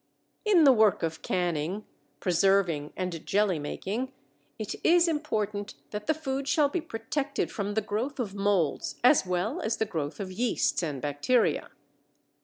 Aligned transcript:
In 0.45 0.63
the 0.63 0.73
work 0.73 1.03
of 1.03 1.21
canning, 1.21 1.85
preserving, 2.19 2.91
and 2.97 3.23
jelly 3.23 3.59
making 3.59 4.11
it 4.57 4.73
is 4.83 5.07
important 5.07 5.75
that 5.91 6.07
the 6.07 6.15
food 6.15 6.47
shall 6.47 6.69
be 6.69 6.81
protected 6.81 7.51
from 7.51 7.75
the 7.75 7.81
growth 7.81 8.19
of 8.19 8.33
molds 8.33 8.95
as 9.03 9.27
well 9.27 9.61
as 9.61 9.77
the 9.77 9.85
growth 9.85 10.19
of 10.19 10.31
yeasts 10.31 10.81
and 10.81 11.03
bacteria. 11.03 11.69